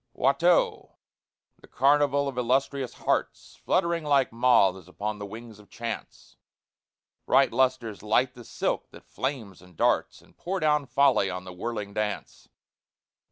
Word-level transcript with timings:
WATTEAU, 0.17 0.95
the 1.59 1.67
carnival 1.67 2.27
of 2.27 2.35
illustrious 2.35 2.95
hearts, 2.95 3.57
Fluttering 3.63 4.03
like 4.03 4.31
moths 4.31 4.87
upon 4.87 5.19
the 5.19 5.27
wings 5.27 5.59
of 5.59 5.69
chance; 5.69 6.37
Bright 7.27 7.51
lustres 7.53 8.01
light 8.01 8.33
the 8.33 8.43
silk 8.43 8.89
that 8.89 9.05
flames 9.05 9.61
and 9.61 9.77
darts, 9.77 10.19
And 10.19 10.35
pour 10.35 10.59
down 10.59 10.87
folly 10.87 11.29
on 11.29 11.43
the 11.43 11.53
whirling 11.53 11.93
dance. 11.93 12.49